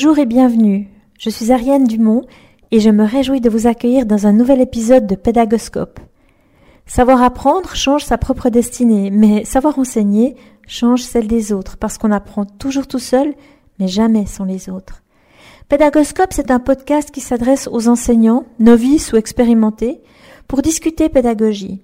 Bonjour 0.00 0.20
et 0.20 0.26
bienvenue. 0.26 0.86
Je 1.18 1.28
suis 1.28 1.50
Ariane 1.50 1.82
Dumont 1.82 2.22
et 2.70 2.78
je 2.78 2.88
me 2.88 3.02
réjouis 3.02 3.40
de 3.40 3.50
vous 3.50 3.66
accueillir 3.66 4.06
dans 4.06 4.28
un 4.28 4.32
nouvel 4.32 4.60
épisode 4.60 5.08
de 5.08 5.16
Pédagoscope. 5.16 5.98
Savoir 6.86 7.20
apprendre 7.20 7.74
change 7.74 8.04
sa 8.04 8.16
propre 8.16 8.48
destinée, 8.48 9.10
mais 9.10 9.44
savoir 9.44 9.76
enseigner 9.76 10.36
change 10.68 11.02
celle 11.02 11.26
des 11.26 11.52
autres 11.52 11.76
parce 11.78 11.98
qu'on 11.98 12.12
apprend 12.12 12.44
toujours 12.44 12.86
tout 12.86 13.00
seul, 13.00 13.34
mais 13.80 13.88
jamais 13.88 14.24
sans 14.24 14.44
les 14.44 14.70
autres. 14.70 15.02
Pédagoscope, 15.68 16.32
c'est 16.32 16.52
un 16.52 16.60
podcast 16.60 17.10
qui 17.10 17.20
s'adresse 17.20 17.68
aux 17.68 17.88
enseignants, 17.88 18.44
novices 18.60 19.12
ou 19.12 19.16
expérimentés, 19.16 20.00
pour 20.46 20.62
discuter 20.62 21.08
pédagogie. 21.08 21.82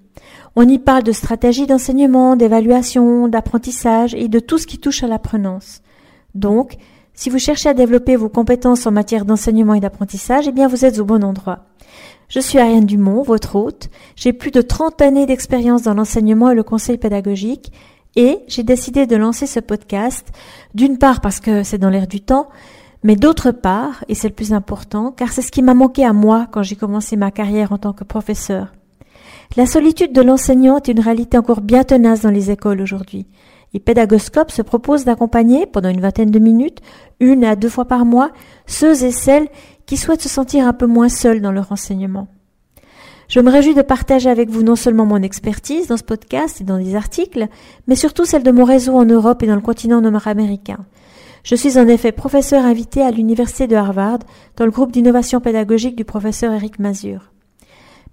On 0.54 0.68
y 0.68 0.78
parle 0.78 1.02
de 1.02 1.10
stratégie 1.10 1.66
d'enseignement, 1.66 2.36
d'évaluation, 2.36 3.26
d'apprentissage 3.26 4.14
et 4.14 4.28
de 4.28 4.38
tout 4.38 4.58
ce 4.58 4.68
qui 4.68 4.78
touche 4.78 5.02
à 5.02 5.08
l'apprenance. 5.08 5.82
Donc, 6.36 6.76
si 7.14 7.30
vous 7.30 7.38
cherchez 7.38 7.68
à 7.68 7.74
développer 7.74 8.16
vos 8.16 8.28
compétences 8.28 8.86
en 8.86 8.90
matière 8.90 9.24
d'enseignement 9.24 9.74
et 9.74 9.80
d'apprentissage, 9.80 10.48
eh 10.48 10.52
bien 10.52 10.68
vous 10.68 10.84
êtes 10.84 10.98
au 10.98 11.04
bon 11.04 11.24
endroit. 11.24 11.66
Je 12.28 12.40
suis 12.40 12.58
Ariane 12.58 12.86
Dumont, 12.86 13.22
votre 13.22 13.56
hôte. 13.56 13.88
J'ai 14.16 14.32
plus 14.32 14.50
de 14.50 14.60
30 14.60 15.00
années 15.02 15.26
d'expérience 15.26 15.82
dans 15.82 15.94
l'enseignement 15.94 16.50
et 16.50 16.54
le 16.54 16.62
conseil 16.62 16.98
pédagogique 16.98 17.72
et 18.16 18.38
j'ai 18.48 18.62
décidé 18.62 19.06
de 19.06 19.16
lancer 19.16 19.46
ce 19.46 19.60
podcast, 19.60 20.28
d'une 20.74 20.98
part 20.98 21.20
parce 21.20 21.40
que 21.40 21.62
c'est 21.62 21.78
dans 21.78 21.90
l'air 21.90 22.06
du 22.06 22.20
temps, 22.20 22.48
mais 23.02 23.16
d'autre 23.16 23.50
part, 23.50 24.04
et 24.08 24.14
c'est 24.14 24.28
le 24.28 24.34
plus 24.34 24.52
important, 24.52 25.12
car 25.12 25.32
c'est 25.32 25.42
ce 25.42 25.52
qui 25.52 25.62
m'a 25.62 25.74
manqué 25.74 26.04
à 26.04 26.12
moi 26.12 26.46
quand 26.50 26.62
j'ai 26.62 26.76
commencé 26.76 27.16
ma 27.16 27.30
carrière 27.30 27.72
en 27.72 27.78
tant 27.78 27.92
que 27.92 28.04
professeur. 28.04 28.72
La 29.56 29.66
solitude 29.66 30.12
de 30.12 30.22
l'enseignant 30.22 30.78
est 30.78 30.88
une 30.88 31.00
réalité 31.00 31.36
encore 31.36 31.60
bien 31.60 31.84
tenace 31.84 32.22
dans 32.22 32.30
les 32.30 32.50
écoles 32.50 32.80
aujourd'hui. 32.80 33.26
Et 33.74 33.80
Pédagoscope 33.80 34.52
se 34.52 34.62
propose 34.62 35.04
d'accompagner, 35.04 35.66
pendant 35.66 35.88
une 35.88 36.00
vingtaine 36.00 36.30
de 36.30 36.38
minutes, 36.38 36.78
une 37.20 37.44
à 37.44 37.56
deux 37.56 37.68
fois 37.68 37.84
par 37.84 38.04
mois, 38.04 38.30
ceux 38.66 39.04
et 39.04 39.10
celles 39.10 39.48
qui 39.84 39.96
souhaitent 39.96 40.22
se 40.22 40.28
sentir 40.28 40.66
un 40.66 40.72
peu 40.72 40.86
moins 40.86 41.08
seuls 41.08 41.40
dans 41.40 41.52
leur 41.52 41.72
enseignement. 41.72 42.28
Je 43.28 43.40
me 43.40 43.50
réjouis 43.50 43.74
de 43.74 43.82
partager 43.82 44.30
avec 44.30 44.48
vous 44.48 44.62
non 44.62 44.76
seulement 44.76 45.06
mon 45.06 45.22
expertise 45.22 45.88
dans 45.88 45.96
ce 45.96 46.04
podcast 46.04 46.60
et 46.60 46.64
dans 46.64 46.78
des 46.78 46.94
articles, 46.94 47.48
mais 47.86 47.96
surtout 47.96 48.24
celle 48.24 48.42
de 48.42 48.50
mon 48.50 48.64
réseau 48.64 48.94
en 48.94 49.04
Europe 49.04 49.42
et 49.42 49.46
dans 49.46 49.54
le 49.54 49.60
continent 49.60 50.00
nord-américain. 50.00 50.78
Je 51.42 51.56
suis 51.56 51.78
en 51.78 51.88
effet 51.88 52.12
professeur 52.12 52.64
invité 52.64 53.02
à 53.02 53.10
l'université 53.10 53.66
de 53.66 53.76
Harvard 53.76 54.20
dans 54.56 54.64
le 54.64 54.70
groupe 54.70 54.92
d'innovation 54.92 55.40
pédagogique 55.40 55.96
du 55.96 56.04
professeur 56.04 56.52
Eric 56.52 56.78
Mazur. 56.78 57.32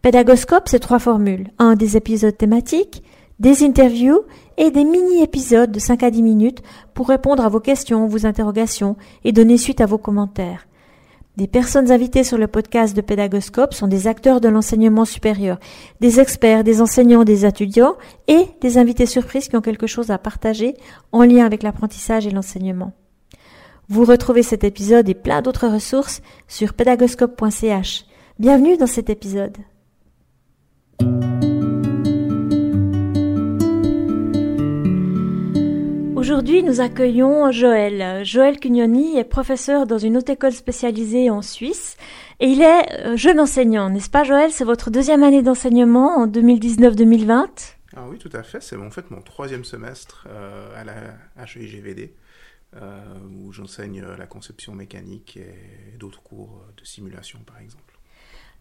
Pédagoscope, 0.01 0.67
c'est 0.67 0.79
trois 0.79 0.99
formules. 0.99 1.51
Un, 1.59 1.75
des 1.75 1.95
épisodes 1.95 2.35
thématiques, 2.35 3.03
des 3.41 3.63
interviews 3.63 4.19
et 4.57 4.69
des 4.69 4.83
mini-épisodes 4.83 5.71
de 5.71 5.79
5 5.79 6.03
à 6.03 6.11
10 6.11 6.21
minutes 6.21 6.61
pour 6.93 7.09
répondre 7.09 7.43
à 7.43 7.49
vos 7.49 7.59
questions, 7.59 8.05
vos 8.05 8.27
interrogations 8.27 8.97
et 9.23 9.31
donner 9.31 9.57
suite 9.57 9.81
à 9.81 9.87
vos 9.87 9.97
commentaires. 9.97 10.67
Des 11.37 11.47
personnes 11.47 11.91
invitées 11.91 12.23
sur 12.23 12.37
le 12.37 12.45
podcast 12.45 12.95
de 12.95 13.01
Pédagoscope 13.01 13.73
sont 13.73 13.87
des 13.87 14.05
acteurs 14.05 14.41
de 14.41 14.47
l'enseignement 14.47 15.05
supérieur, 15.05 15.57
des 16.01 16.19
experts, 16.19 16.63
des 16.63 16.81
enseignants, 16.81 17.23
des 17.23 17.43
étudiants 17.43 17.95
et 18.27 18.45
des 18.61 18.77
invités 18.77 19.07
surprises 19.07 19.47
qui 19.47 19.55
ont 19.55 19.61
quelque 19.61 19.87
chose 19.87 20.11
à 20.11 20.19
partager 20.19 20.75
en 21.11 21.23
lien 21.23 21.43
avec 21.43 21.63
l'apprentissage 21.63 22.27
et 22.27 22.31
l'enseignement. 22.31 22.93
Vous 23.89 24.05
retrouvez 24.05 24.43
cet 24.43 24.63
épisode 24.63 25.09
et 25.09 25.15
plein 25.15 25.41
d'autres 25.41 25.67
ressources 25.67 26.21
sur 26.47 26.75
pédagoscope.ch. 26.75 28.05
Bienvenue 28.37 28.77
dans 28.77 28.85
cet 28.85 29.09
épisode. 29.09 29.57
Aujourd'hui, 36.31 36.63
nous 36.63 36.79
accueillons 36.79 37.51
Joël. 37.51 38.23
Joël 38.23 38.57
Cugnoni 38.57 39.17
est 39.17 39.25
professeur 39.25 39.85
dans 39.85 39.97
une 39.97 40.15
haute 40.15 40.29
école 40.29 40.53
spécialisée 40.53 41.29
en 41.29 41.41
Suisse 41.41 41.97
et 42.39 42.47
il 42.47 42.61
est 42.61 43.05
euh, 43.05 43.17
jeune 43.17 43.37
enseignant, 43.37 43.89
n'est-ce 43.89 44.09
pas 44.09 44.23
Joël? 44.23 44.49
C'est 44.49 44.63
votre 44.63 44.91
deuxième 44.91 45.23
année 45.23 45.41
d'enseignement 45.41 46.17
en 46.17 46.27
2019-2020 46.27 47.75
Ah 47.97 48.07
oui, 48.07 48.17
tout 48.17 48.29
à 48.31 48.43
fait. 48.43 48.61
C'est 48.61 48.77
en 48.77 48.89
fait 48.91 49.11
mon 49.11 49.21
troisième 49.21 49.65
semestre 49.65 50.25
euh, 50.29 50.73
à 50.73 50.85
la 50.85 50.93
HEIGVD 51.35 52.13
euh, 52.77 53.03
où 53.35 53.51
j'enseigne 53.51 54.01
la 54.01 54.25
conception 54.25 54.73
mécanique 54.73 55.35
et 55.35 55.97
d'autres 55.97 56.23
cours 56.23 56.63
de 56.77 56.85
simulation 56.85 57.39
par 57.45 57.59
exemple. 57.59 57.90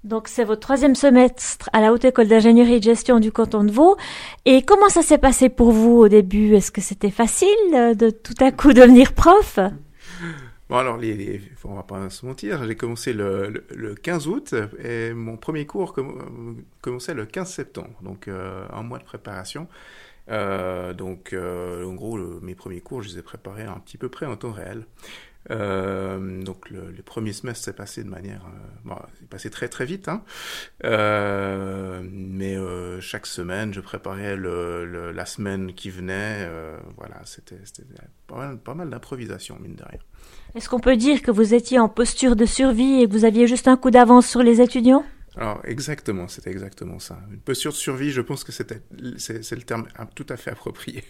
Donc 0.02 0.28
c'est 0.28 0.44
votre 0.44 0.60
troisième 0.60 0.94
semestre 0.94 1.68
à 1.72 1.80
la 1.80 1.92
Haute 1.92 2.04
École 2.04 2.28
d'ingénierie 2.28 2.74
et 2.74 2.78
de 2.78 2.84
gestion 2.84 3.20
du 3.20 3.32
canton 3.32 3.64
de 3.64 3.70
Vaud. 3.70 3.96
Et 4.46 4.62
comment 4.62 4.88
ça 4.88 5.02
s'est 5.02 5.18
passé 5.18 5.50
pour 5.50 5.72
vous 5.72 5.98
au 5.98 6.08
début? 6.08 6.54
Est-ce 6.54 6.70
que 6.70 6.80
c'était 6.80 7.10
facile 7.10 7.48
de 7.70 8.08
tout 8.08 8.34
à 8.40 8.50
coup 8.50 8.72
devenir 8.72 9.12
prof? 9.12 9.58
Bon 10.70 10.76
alors, 10.76 10.96
les, 10.96 11.14
les, 11.14 11.40
on 11.64 11.74
va 11.74 11.82
pas 11.82 12.08
se 12.10 12.24
mentir, 12.24 12.64
j'ai 12.64 12.76
commencé 12.76 13.12
le, 13.12 13.64
le, 13.74 13.94
15 13.96 14.28
août 14.28 14.54
et 14.78 15.12
mon 15.12 15.36
premier 15.36 15.66
cours 15.66 15.96
commençait 16.80 17.12
le 17.12 17.26
15 17.26 17.52
septembre, 17.52 17.98
donc 18.02 18.28
euh, 18.28 18.64
un 18.72 18.84
mois 18.84 19.00
de 19.00 19.04
préparation. 19.04 19.66
Euh, 20.28 20.94
donc, 20.94 21.32
euh, 21.32 21.84
en 21.84 21.94
gros, 21.94 22.16
mes 22.40 22.54
premiers 22.54 22.80
cours, 22.80 23.02
je 23.02 23.08
les 23.08 23.18
ai 23.18 23.22
préparés 23.22 23.64
un 23.64 23.80
petit 23.80 23.98
peu 23.98 24.08
près 24.08 24.26
en 24.26 24.36
temps 24.36 24.52
réel. 24.52 24.86
Euh, 25.50 26.42
donc 26.42 26.68
le, 26.68 26.90
le, 26.90 27.02
premier 27.02 27.32
semestre 27.32 27.64
s'est 27.64 27.72
passé 27.72 28.04
de 28.04 28.10
manière, 28.10 28.44
euh, 28.44 28.68
bon, 28.84 28.94
c'est 29.18 29.28
passé 29.28 29.48
très 29.48 29.68
très 29.68 29.86
vite, 29.86 30.08
hein. 30.08 30.22
euh, 30.84 32.02
mais 32.04 32.56
euh, 32.56 33.00
chaque 33.00 33.26
semaine 33.26 33.72
je 33.72 33.80
préparais 33.80 34.36
le, 34.36 34.84
le, 34.84 35.12
la 35.12 35.24
semaine 35.24 35.72
qui 35.72 35.88
venait, 35.88 36.46
euh, 36.46 36.76
voilà, 36.98 37.22
c'était 37.24 37.56
pas 38.26 38.36
mal, 38.36 38.58
pas 38.58 38.74
mal 38.74 38.90
d'improvisation 38.90 39.58
mine 39.58 39.76
de 39.76 39.84
rien. 39.84 39.98
Est-ce 40.54 40.68
qu'on 40.68 40.80
peut 40.80 40.96
dire 40.96 41.22
que 41.22 41.30
vous 41.30 41.54
étiez 41.54 41.78
en 41.78 41.88
posture 41.88 42.36
de 42.36 42.44
survie 42.44 43.00
et 43.00 43.08
que 43.08 43.12
vous 43.12 43.24
aviez 43.24 43.46
juste 43.46 43.66
un 43.66 43.78
coup 43.78 43.90
d'avance 43.90 44.26
sur 44.26 44.42
les 44.42 44.60
étudiants? 44.60 45.06
Alors 45.36 45.62
exactement, 45.64 46.28
c'était 46.28 46.50
exactement 46.50 46.98
ça. 46.98 47.18
Une 47.30 47.40
posture 47.40 47.72
de 47.72 47.76
survie, 47.76 48.10
je 48.10 48.20
pense 48.20 48.44
que 48.44 48.52
c'était 48.52 48.82
c'est 49.16 49.52
le 49.52 49.62
terme 49.62 49.86
tout 50.14 50.26
à 50.28 50.36
fait 50.36 50.50
approprié. 50.50 51.02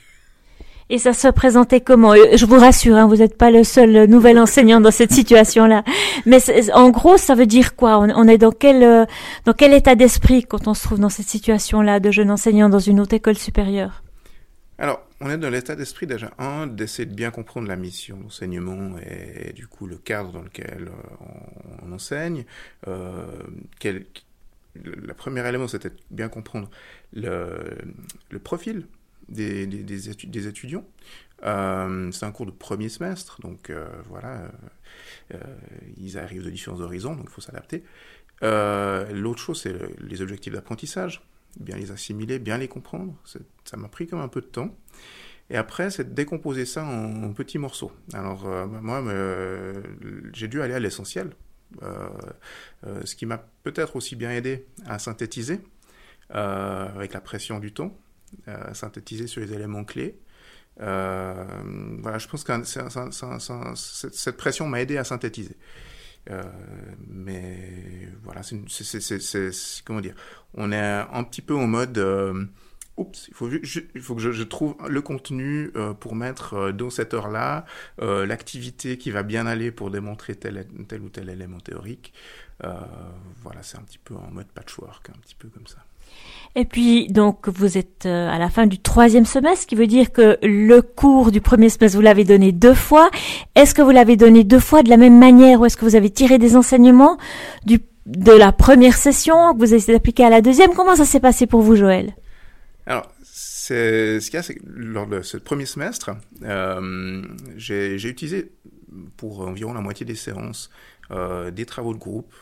Et 0.93 0.99
ça 0.99 1.13
se 1.13 1.29
présentait 1.29 1.81
comment? 1.81 2.15
Je 2.17 2.45
vous 2.45 2.59
rassure, 2.59 2.97
hein, 2.97 3.07
vous 3.07 3.19
n'êtes 3.19 3.39
pas 3.39 3.53
le 3.53 3.63
seul 3.63 4.07
nouvel 4.07 4.41
enseignant 4.41 4.81
dans 4.81 4.91
cette 4.91 5.13
situation-là. 5.13 5.85
Mais 6.27 6.41
en 6.73 6.91
gros, 6.91 7.17
ça 7.17 7.37
veut 7.37 7.47
dire 7.47 7.77
quoi? 7.77 8.01
On, 8.01 8.27
est 8.27 8.39
dans 8.39 8.51
quel 8.51 8.83
euh, 8.83 9.07
dans 9.45 9.53
quel 9.53 9.73
état 9.73 9.95
d'esprit 9.95 10.43
quand 10.43 10.67
on 10.67 10.75
se 10.75 10.83
trouve 10.83 10.99
dans 10.99 11.09
cette 11.09 11.29
situation-là 11.29 12.01
de 12.01 12.11
jeune 12.11 12.29
enseignant 12.29 12.69
dans 12.69 12.81
une 12.81 12.99
haute 12.99 13.13
école 13.13 13.39
supérieure? 13.39 14.03
Alors, 14.79 15.01
on 15.21 15.31
est 15.31 15.39
dans 15.39 15.49
l'état 15.49 15.77
d'esprit 15.77 16.09
déjà 16.09 16.33
un 16.39 16.67
d'essayer 16.67 17.07
de 17.07 17.15
bien 17.15 17.31
comprendre 17.31 17.69
la 17.69 17.77
mission 17.77 18.17
d'enseignement 18.17 18.97
et, 18.99 19.53
du 19.53 19.69
coup 19.69 19.87
le 19.87 19.97
cadre 19.97 20.33
dans 20.33 20.43
lequel 20.43 20.89
euh, 20.89 21.85
on, 21.87 21.93
enseigne. 21.93 22.45
Euh, 22.89 23.27
quel, 23.79 24.07
la 24.85 25.15
première 25.15 25.47
élément, 25.47 25.69
c'était 25.69 25.93
bien 26.11 26.29
comprendre 26.29 26.69
le, 27.13 27.61
le 28.31 28.39
profil 28.41 28.87
des, 29.29 29.67
des, 29.67 29.83
des, 29.83 30.11
étu 30.11 30.27
des 30.27 30.47
étudiants. 30.47 30.85
Euh, 31.45 32.11
c'est 32.13 32.27
un 32.27 32.33
cours 32.33 32.47
de 32.47 32.51
premier 32.51 32.89
semestre, 32.89 33.41
donc 33.41 33.71
euh, 33.71 33.89
voilà, 34.09 34.51
euh, 35.33 35.39
ils 35.97 36.19
arrivent 36.19 36.45
de 36.45 36.51
différents 36.51 36.81
horizons, 36.81 37.15
donc 37.15 37.27
il 37.29 37.33
faut 37.33 37.41
s'adapter. 37.41 37.85
L'autre 38.43 39.41
chose, 39.41 39.61
c'est 39.63 39.73
le, 39.73 39.91
les 40.01 40.23
objectifs 40.23 40.53
d'apprentissage, 40.53 41.23
bien 41.59 41.77
les 41.77 41.91
assimiler, 41.91 42.39
bien 42.39 42.59
les 42.59 42.69
comprendre. 42.69 43.15
Ça 43.65 43.77
m'a 43.77 43.89
pris 43.89 44.07
comme 44.07 44.21
un 44.21 44.29
peu 44.29 44.41
de 44.41 44.47
temps. 44.47 44.77
Et 45.51 45.57
après, 45.57 45.91
c'est 45.91 46.11
de 46.11 46.15
décomposer 46.15 46.65
ça 46.65 46.85
en 46.85 47.33
petits 47.33 47.59
morceaux. 47.59 47.93
Alors, 48.15 48.47
moi, 48.69 49.03
j'ai 50.33 50.49
dû 50.49 50.63
aller 50.63 50.75
à 50.75 50.79
l'essentiel. 50.79 51.33
ce 51.83 53.15
qui 53.15 53.27
m'a 53.27 53.45
peut-être 53.63 53.97
aussi 53.97 54.17
bien 54.17 54.31
aidé 54.31 54.65
à 54.87 54.99
synthétiser, 54.99 55.61
avec 56.31 57.13
la 57.13 57.21
pression 57.21 57.59
du 57.59 57.73
temps, 57.73 57.95
euh, 58.49 58.75
synthétiser 58.75 59.27
sur 59.27 59.41
les 59.41 59.53
éléments 59.53 59.85
clés. 59.85 60.19
Euh, 60.81 61.45
voilà, 62.01 62.19
je 62.19 62.29
pense 62.29 62.45
que 62.45 62.53
cette 63.75 64.37
pression 64.37 64.67
m'a 64.67 64.81
aidé 64.81 64.97
à 64.97 65.05
synthétiser. 65.05 65.57
Euh, 66.31 66.43
mais 67.09 68.09
voilà, 68.23 68.43
c'est 68.43 68.57
comment 69.85 70.01
dire, 70.01 70.15
on 70.55 70.73
est 70.73 70.79
un 70.79 71.25
petit 71.25 71.43
peu 71.43 71.55
en 71.55 71.67
mode 71.67 71.99
il 73.29 73.35
faut, 73.35 74.15
que 74.15 74.33
je, 74.33 74.43
trouve 74.43 74.77
le 74.89 75.03
contenu 75.03 75.71
euh, 75.77 75.93
pour 75.93 76.15
mettre 76.15 76.55
euh, 76.55 76.73
dans 76.73 76.91
cette 76.91 77.15
heure-là 77.15 77.65
l'activité 78.01 78.99
qui 78.99 79.11
va 79.11 79.23
bien 79.23 79.47
aller 79.47 79.71
pour 79.71 79.91
démontrer 79.91 80.35
tel, 80.35 80.67
ou 81.03 81.09
tel 81.09 81.29
élément 81.29 81.61
théorique. 81.61 82.13
voilà, 82.61 83.63
c'est 83.63 83.79
un 83.79 83.83
petit 83.83 83.99
peu 83.99 84.15
en 84.15 84.31
mode 84.31 84.47
patchwork, 84.47 85.11
un 85.11 85.21
petit 85.21 85.35
peu 85.35 85.49
comme 85.49 85.67
ça. 85.67 85.85
Et 86.57 86.65
puis, 86.65 87.07
donc, 87.09 87.49
vous 87.49 87.79
êtes 87.79 88.07
euh, 88.07 88.29
à 88.29 88.39
la 88.39 88.51
fin 88.51 88.67
du 88.67 88.79
troisième 88.79 89.25
semestre, 89.25 89.63
ce 89.63 89.67
qui 89.67 89.77
veut 89.77 89.87
dire 89.87 90.11
que 90.11 90.37
le 90.43 90.83
cours 90.83 91.31
du 91.31 91.41
premier 91.41 91.69
semestre, 91.69 91.97
vous 91.97 92.03
l'avez 92.03 92.25
donné 92.25 92.51
deux 92.51 92.75
fois. 92.75 93.09
Est-ce 93.55 93.73
que 93.73 93.83
vous 93.83 93.91
l'avez 93.91 94.17
donné 94.17 94.43
deux 94.43 94.59
fois 94.59 94.83
de 94.83 94.89
la 94.89 94.97
même 94.97 95.19
manière 95.19 95.61
ou 95.61 95.67
est-ce 95.67 95.77
que 95.77 95.85
vous 95.85 95.95
avez 95.95 96.11
tiré 96.11 96.39
des 96.39 96.57
enseignements 96.57 97.19
de 97.67 98.33
la 98.33 98.51
première 98.51 98.97
session 98.97 99.55
que 99.55 99.59
vous 99.59 99.75
avez 99.75 99.95
appliqué 99.95 100.25
à 100.25 100.31
la 100.31 100.41
deuxième? 100.41 100.75
Comment 100.75 100.97
ça 100.97 101.05
s'est 101.05 101.21
passé 101.21 101.47
pour 101.47 101.61
vous, 101.61 101.77
Joël? 101.77 102.15
Alors, 102.87 103.13
ce 103.23 104.19
qu'il 104.25 104.35
y 104.35 104.37
a, 104.37 104.43
c'est 104.43 104.55
que 104.55 104.65
lors 104.67 105.07
de 105.07 105.23
ce 105.23 105.37
premier 105.37 105.67
semestre, 105.67 106.11
euh, 106.43 107.23
j'ai 107.57 108.09
utilisé 108.09 108.53
pour 109.17 109.41
environ 109.41 109.73
la 109.73 109.81
moitié 109.81 110.07
des 110.07 110.15
séances 110.15 110.71
des 111.11 111.67
travaux 111.67 111.93
de 111.93 111.99
groupe 111.99 112.33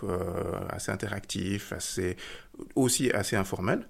assez 0.69 0.93
interactifs, 0.93 1.73
assez, 1.73 2.19
aussi 2.75 3.11
assez 3.11 3.35
informels. 3.35 3.89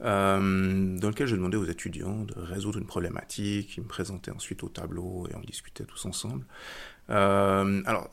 Euh, 0.00 0.98
dans 0.98 1.08
lequel 1.08 1.26
je 1.26 1.36
demandais 1.36 1.56
aux 1.56 1.64
étudiants 1.64 2.24
de 2.24 2.34
résoudre 2.34 2.78
une 2.78 2.86
problématique, 2.86 3.76
ils 3.76 3.82
me 3.82 3.88
présentaient 3.88 4.32
ensuite 4.32 4.62
au 4.64 4.68
tableau 4.68 5.26
et 5.30 5.36
on 5.36 5.40
discutait 5.40 5.84
tous 5.84 6.04
ensemble. 6.06 6.44
Euh, 7.10 7.82
alors, 7.86 8.10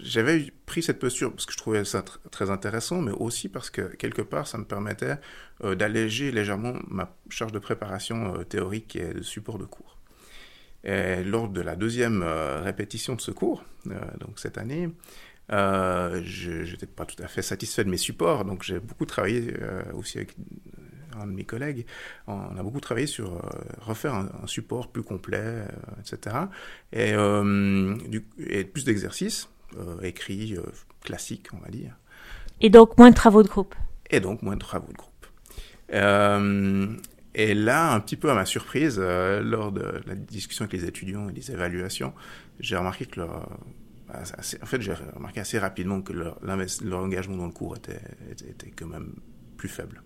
j'avais 0.00 0.52
pris 0.66 0.82
cette 0.82 0.98
posture 0.98 1.32
parce 1.32 1.46
que 1.46 1.52
je 1.52 1.58
trouvais 1.58 1.84
ça 1.84 2.04
très 2.30 2.50
intéressant, 2.50 3.00
mais 3.00 3.12
aussi 3.12 3.48
parce 3.48 3.70
que 3.70 3.82
quelque 3.96 4.22
part, 4.22 4.46
ça 4.46 4.58
me 4.58 4.64
permettait 4.64 5.16
euh, 5.62 5.74
d'alléger 5.74 6.30
légèrement 6.30 6.74
ma 6.88 7.16
charge 7.30 7.52
de 7.52 7.58
préparation 7.58 8.34
euh, 8.34 8.44
théorique 8.44 8.96
et 8.96 9.14
de 9.14 9.22
support 9.22 9.58
de 9.58 9.64
cours. 9.64 9.93
Et 10.84 11.24
lors 11.24 11.48
de 11.48 11.60
la 11.60 11.76
deuxième 11.76 12.22
euh, 12.22 12.60
répétition 12.60 13.14
de 13.14 13.20
ce 13.20 13.30
cours, 13.30 13.64
donc 14.20 14.38
cette 14.38 14.58
année, 14.58 14.90
je 15.50 16.70
n'étais 16.70 16.86
pas 16.86 17.06
tout 17.06 17.22
à 17.22 17.26
fait 17.26 17.42
satisfait 17.42 17.84
de 17.84 17.90
mes 17.90 17.96
supports, 17.96 18.44
donc 18.44 18.62
j'ai 18.62 18.78
beaucoup 18.78 19.06
travaillé 19.06 19.54
aussi 19.94 20.18
avec 20.18 20.34
un 21.20 21.26
de 21.26 21.32
mes 21.32 21.44
collègues, 21.44 21.86
on 22.26 22.56
a 22.56 22.62
beaucoup 22.62 22.80
travaillé 22.80 23.06
sur 23.06 23.34
euh, 23.34 23.40
refaire 23.80 24.14
un, 24.14 24.46
support 24.46 24.88
plus 24.88 25.02
complet, 25.02 25.38
euh, 25.38 25.66
etc. 26.00 26.36
Et, 26.92 27.12
euh, 27.14 27.96
du, 28.08 28.26
et 28.46 28.64
plus 28.64 28.84
d'exercices 28.84 29.48
écrits, 30.02 30.56
classiques, 31.02 31.48
on 31.52 31.58
va 31.58 31.68
dire. 31.68 31.96
Et 32.60 32.70
donc 32.70 32.96
moins 32.96 33.10
de 33.10 33.16
travaux 33.16 33.42
de 33.42 33.48
groupe. 33.48 33.74
Et 34.08 34.20
donc 34.20 34.40
moins 34.42 34.54
de 34.54 34.60
travaux 34.60 34.86
de 34.86 34.96
groupe. 34.96 35.10
Et 37.34 37.54
là, 37.54 37.92
un 37.92 38.00
petit 38.00 38.16
peu 38.16 38.30
à 38.30 38.34
ma 38.34 38.44
surprise, 38.44 38.98
lors 38.98 39.72
de 39.72 40.00
la 40.06 40.14
discussion 40.14 40.64
avec 40.64 40.80
les 40.80 40.86
étudiants 40.86 41.28
et 41.28 41.32
les 41.32 41.50
évaluations, 41.50 42.12
j'ai 42.60 42.76
remarqué 42.76 43.06
que 43.06 43.20
leur, 43.20 43.48
en 44.62 44.66
fait, 44.66 44.80
j'ai 44.80 44.94
remarqué 45.14 45.40
assez 45.40 45.58
rapidement 45.58 46.00
que 46.00 46.12
leur, 46.12 46.38
leur, 46.42 46.98
engagement 47.00 47.36
dans 47.36 47.46
le 47.46 47.52
cours 47.52 47.76
était, 47.76 48.00
était, 48.30 48.50
était 48.50 48.72
quand 48.76 48.86
même 48.86 49.14
plus 49.56 49.68
faible. 49.68 50.02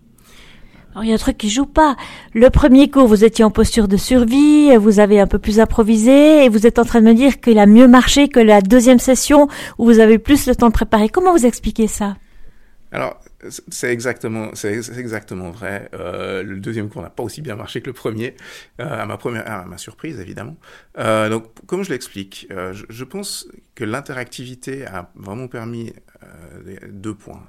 Alors 0.91 1.03
il 1.03 1.09
y 1.09 1.11
a 1.11 1.15
un 1.15 1.19
truc 1.19 1.37
qui 1.37 1.49
joue 1.49 1.67
pas. 1.67 1.95
Le 2.33 2.49
premier 2.49 2.89
cours, 2.89 3.05
vous 3.05 3.23
étiez 3.23 3.45
en 3.45 3.51
posture 3.51 3.87
de 3.87 3.97
survie, 3.97 4.75
vous 4.77 4.99
avez 4.99 5.19
un 5.19 5.27
peu 5.27 5.37
plus 5.37 5.59
improvisé, 5.59 6.45
et 6.45 6.49
vous 6.49 6.65
êtes 6.65 6.79
en 6.79 6.85
train 6.85 7.01
de 7.01 7.05
me 7.05 7.13
dire 7.13 7.39
qu'il 7.39 7.59
a 7.59 7.67
mieux 7.67 7.87
marché 7.87 8.27
que 8.27 8.39
la 8.39 8.61
deuxième 8.61 8.97
session 8.97 9.47
où 9.77 9.85
vous 9.85 9.99
avez 9.99 10.17
plus 10.17 10.47
le 10.47 10.55
temps 10.55 10.67
de 10.67 10.73
préparer. 10.73 11.09
Comment 11.09 11.31
vous 11.31 11.45
expliquez 11.45 11.87
ça? 11.87 12.15
Alors 12.91 13.19
c'est 13.47 13.91
exactement, 13.91 14.51
c'est 14.53 14.97
exactement 14.97 15.51
vrai. 15.51 15.89
Euh, 15.93 16.43
le 16.43 16.59
deuxième 16.59 16.89
cours 16.89 17.01
n'a 17.01 17.09
pas 17.09 17.23
aussi 17.23 17.41
bien 17.41 17.55
marché 17.55 17.81
que 17.81 17.87
le 17.87 17.93
premier, 17.93 18.35
euh, 18.81 19.01
à 19.01 19.05
ma 19.05 19.17
première, 19.17 19.49
à 19.49 19.65
ma 19.65 19.77
surprise 19.77 20.19
évidemment. 20.19 20.57
Euh, 20.97 21.29
donc, 21.29 21.45
comme 21.65 21.83
je 21.83 21.89
l'explique, 21.89 22.47
euh, 22.51 22.73
je, 22.73 22.85
je, 22.89 23.03
pense 23.05 23.47
que 23.75 23.85
l'interactivité 23.85 24.85
a 24.85 25.11
vraiment 25.15 25.47
permis 25.47 25.93
euh, 26.23 26.77
deux 26.89 27.15
points. 27.15 27.43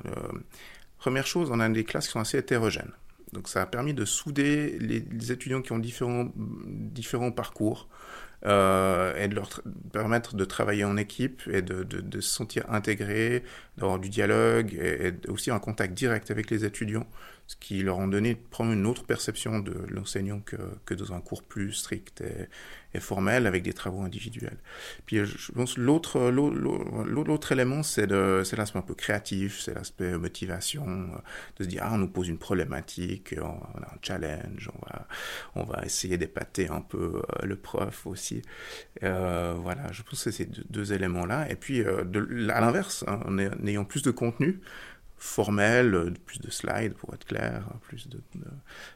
première 0.99 1.27
chose, 1.27 1.51
on 1.51 1.61
a 1.61 1.69
des 1.69 1.85
classes 1.85 2.07
qui 2.07 2.13
sont 2.13 2.21
assez 2.21 2.39
hétérogènes. 2.39 2.93
Donc 3.33 3.49
ça 3.49 3.63
a 3.63 3.67
permis 3.67 3.95
de 3.95 4.05
souder 4.05 4.77
les, 4.81 5.33
étudiants 5.33 5.63
qui 5.63 5.73
ont 5.73 5.79
différents, 5.79 6.29
différents 6.37 7.31
parcours 7.31 7.89
euh, 8.47 9.23
et 9.23 9.29
de 9.29 9.35
leur 9.35 9.61
permettre 9.93 10.35
de 10.35 10.45
travailler 10.45 10.85
en 10.85 10.97
équipe 10.97 11.43
et 11.53 11.61
de, 11.61 12.21
se 12.21 12.29
sentir 12.29 12.65
intégrés, 12.71 13.43
d'avoir 13.77 13.99
du 13.99 14.09
dialogue 14.09 14.75
et, 14.75 15.13
aussi 15.29 15.51
un 15.51 15.59
contact 15.59 15.95
direct 15.95 16.31
avec 16.31 16.51
les 16.51 16.65
étudiants, 16.65 17.07
ce 17.47 17.57
qui 17.57 17.83
leur 17.83 18.01
a 18.01 18.07
donné 18.07 18.37
prendre 18.37 18.73
une 18.73 18.87
autre 18.87 19.05
perception 19.05 19.59
de 19.59 19.75
l'enseignant 19.89 20.41
que, 20.41 20.57
que 20.85 20.95
dans 20.95 21.13
un 21.13 21.21
cours 21.21 21.43
plus 21.43 21.73
strict 21.73 22.23
et, 22.23 22.49
formel 22.99 23.47
avec 23.47 23.63
des 23.63 23.73
travaux 23.73 24.03
individuels. 24.03 24.59
Puis 25.07 25.25
je 25.25 25.53
pense 25.53 25.79
l'autre 25.79 26.31
l'autre 26.31 27.53
élément 27.53 27.85
c'est 27.85 28.09
c'est 28.45 28.57
l'aspect 28.57 28.79
un 28.79 28.83
peu 28.83 28.95
créatif, 28.95 29.61
c'est 29.61 29.75
l'aspect 29.75 30.19
motivation, 30.19 31.09
de 31.57 31.65
se 31.65 31.69
dire 31.69 31.83
ah 31.85 31.91
on 31.93 31.99
nous 31.99 32.09
pose 32.09 32.29
une 32.29 32.39
problématique, 32.39 33.37
on, 33.41 33.83
a 33.83 33.95
un 33.95 33.99
challenge, 34.03 34.71
on 34.75 34.87
va 34.87 35.07
on 35.55 35.65
va 35.65 35.85
essayer 35.85 36.19
d'épater 36.19 36.69
un 36.69 36.81
peu 36.81 37.23
euh, 37.23 37.47
le 37.47 37.57
prof 37.57 38.07
aussi. 38.07 38.30
Euh, 39.03 39.55
voilà, 39.59 39.91
je 39.93 40.03
pense 40.03 40.25
que 40.25 40.31
c'est 40.31 40.33
ces 40.33 40.47
deux, 40.47 40.65
deux, 40.71 40.93
éléments 40.93 41.27
là. 41.27 41.51
Et 41.51 41.57
puis 41.57 41.83
euh, 41.83 42.05
à 42.51 42.61
l'inverse, 42.61 43.05
hein, 43.07 43.21
en 43.27 43.39
ayant 43.67 43.85
plus 43.85 44.03
de 44.03 44.11
contenu, 44.11 44.61
formel, 45.17 46.15
plus 46.25 46.41
de 46.41 46.51
slides 46.51 46.95
pour 46.95 47.13
être 47.15 47.27
clair, 47.27 47.65
plus 47.83 48.09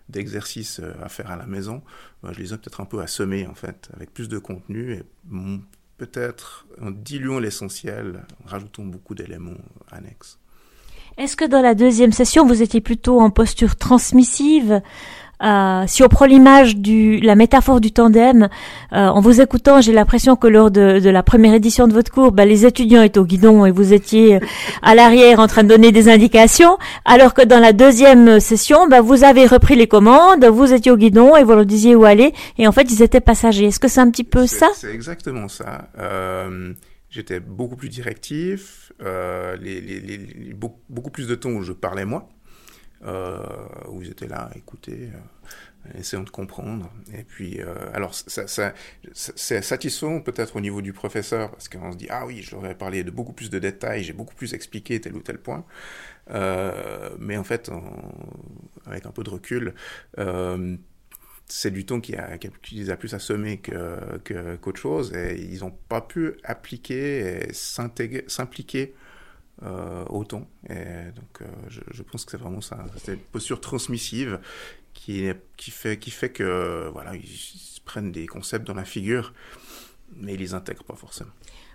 d'exercices 0.08 0.80
de, 0.80 0.92
à 1.02 1.08
faire 1.08 1.30
à 1.30 1.36
la 1.36 1.46
maison. 1.46 1.82
Je 2.24 2.38
les 2.38 2.54
ai 2.54 2.56
peut-être 2.56 2.80
un 2.80 2.86
peu 2.86 3.00
assommés 3.00 3.46
en 3.46 3.54
fait, 3.54 3.90
avec 3.94 4.12
plus 4.12 4.28
de 4.28 4.38
contenu 4.38 4.94
et 4.94 5.02
peut-être 5.98 6.66
en 6.80 6.90
diluant 6.90 7.38
l'essentiel, 7.38 8.24
en 8.44 8.48
rajoutant 8.48 8.84
beaucoup 8.84 9.14
d'éléments 9.14 9.58
annexes. 9.90 10.38
Est-ce 11.16 11.36
que 11.36 11.44
dans 11.44 11.62
la 11.62 11.74
deuxième 11.74 12.12
session, 12.12 12.44
vous 12.44 12.62
étiez 12.62 12.80
plutôt 12.80 13.20
en 13.20 13.30
posture 13.30 13.76
transmissive 13.76 14.82
euh, 15.44 15.84
si 15.86 16.02
on 16.02 16.08
prend 16.08 16.26
l'image 16.26 16.76
du, 16.76 17.18
la 17.20 17.34
métaphore 17.34 17.80
du 17.80 17.92
tandem, 17.92 18.48
euh, 18.92 18.96
en 18.96 19.20
vous 19.20 19.40
écoutant, 19.40 19.80
j'ai 19.80 19.92
l'impression 19.92 20.36
que 20.36 20.46
lors 20.46 20.70
de, 20.70 21.00
de, 21.00 21.10
la 21.10 21.22
première 21.22 21.54
édition 21.54 21.86
de 21.86 21.92
votre 21.92 22.10
cours, 22.10 22.32
bah, 22.32 22.44
les 22.44 22.66
étudiants 22.66 23.02
étaient 23.02 23.18
au 23.18 23.24
guidon 23.24 23.66
et 23.66 23.70
vous 23.70 23.92
étiez 23.92 24.40
à 24.82 24.94
l'arrière 24.94 25.40
en 25.40 25.46
train 25.46 25.62
de 25.62 25.68
donner 25.68 25.92
des 25.92 26.08
indications, 26.08 26.78
alors 27.04 27.34
que 27.34 27.42
dans 27.42 27.60
la 27.60 27.72
deuxième 27.72 28.40
session, 28.40 28.86
bah, 28.88 29.00
vous 29.00 29.24
avez 29.24 29.46
repris 29.46 29.76
les 29.76 29.86
commandes, 29.86 30.44
vous 30.44 30.72
étiez 30.72 30.90
au 30.90 30.96
guidon 30.96 31.36
et 31.36 31.44
vous 31.44 31.52
leur 31.52 31.66
disiez 31.66 31.94
où 31.94 32.04
aller, 32.04 32.32
et 32.58 32.66
en 32.66 32.72
fait, 32.72 32.90
ils 32.90 33.02
étaient 33.02 33.20
passagers. 33.20 33.66
Est-ce 33.66 33.80
que 33.80 33.88
c'est 33.88 34.00
un 34.00 34.10
petit 34.10 34.24
peu 34.24 34.46
ça? 34.46 34.68
C'est 34.74 34.92
exactement 34.94 35.48
ça. 35.48 35.88
Euh, 35.98 36.72
J'étais 37.14 37.38
beaucoup 37.38 37.76
plus 37.76 37.90
directif, 37.90 38.92
euh, 39.00 39.56
les, 39.62 39.80
les, 39.80 40.00
les, 40.00 40.52
beaucoup, 40.52 41.10
plus 41.12 41.28
de 41.28 41.36
temps 41.36 41.50
où 41.50 41.62
je 41.62 41.70
parlais 41.70 42.04
moi 42.04 42.28
où 43.04 44.02
ils 44.02 44.10
étaient 44.10 44.28
là 44.28 44.50
à 44.52 44.56
écouter, 44.56 45.10
euh, 45.12 45.98
essayant 45.98 46.22
de 46.22 46.30
comprendre. 46.30 46.90
Et 47.12 47.24
puis, 47.24 47.60
euh, 47.60 47.74
alors, 47.92 48.14
c'est 48.14 49.62
satisfaisant 49.62 50.20
peut-être 50.20 50.56
au 50.56 50.60
niveau 50.60 50.82
du 50.82 50.92
professeur, 50.92 51.50
parce 51.50 51.68
qu'on 51.68 51.92
se 51.92 51.96
dit, 51.96 52.06
ah 52.10 52.26
oui, 52.26 52.42
je 52.42 52.54
leur 52.54 52.66
ai 52.66 52.74
parlé 52.74 53.04
de 53.04 53.10
beaucoup 53.10 53.32
plus 53.32 53.50
de 53.50 53.58
détails, 53.58 54.02
j'ai 54.02 54.12
beaucoup 54.12 54.34
plus 54.34 54.54
expliqué 54.54 55.00
tel 55.00 55.14
ou 55.14 55.20
tel 55.20 55.38
point. 55.38 55.64
Euh, 56.30 57.10
mais 57.18 57.36
en 57.36 57.44
fait, 57.44 57.70
avec 58.86 59.06
un 59.06 59.10
peu 59.10 59.22
de 59.22 59.30
recul, 59.30 59.74
euh, 60.18 60.76
c'est 61.46 61.70
du 61.70 61.84
temps 61.84 62.00
qui, 62.00 62.16
a, 62.16 62.38
qui 62.38 62.46
a 62.90 62.96
plus 62.96 63.14
assommés 63.14 63.58
que, 63.58 64.56
qu'autre 64.56 64.80
chose, 64.80 65.14
et 65.14 65.38
ils 65.38 65.60
n'ont 65.60 65.76
pas 65.88 66.00
pu 66.00 66.34
appliquer 66.44 67.48
et 67.48 67.52
s'impliquer 67.52 68.94
euh, 69.62 70.04
autant. 70.08 70.48
Et 70.68 71.12
donc, 71.14 71.42
euh, 71.42 71.46
je, 71.68 72.02
pense 72.02 72.24
que 72.24 72.32
c'est 72.32 72.38
vraiment 72.38 72.60
ça. 72.60 72.84
C'est 72.98 73.14
une 73.14 73.20
posture 73.20 73.60
transmissive 73.60 74.40
qui, 74.92 75.28
qui, 75.56 75.70
fait, 75.70 75.98
qui 75.98 76.10
fait 76.10 76.30
que, 76.30 76.88
voilà, 76.92 77.14
ils, 77.14 77.24
ils 77.24 77.80
prennent 77.84 78.12
des 78.12 78.26
concepts 78.26 78.66
dans 78.66 78.74
la 78.74 78.84
figure, 78.84 79.32
mais 80.16 80.34
ils 80.34 80.40
les 80.40 80.54
intègrent 80.54 80.84
pas 80.84 80.96
forcément. 80.96 81.32